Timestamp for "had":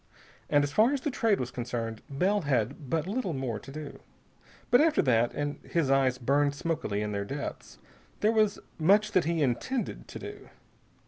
2.41-2.89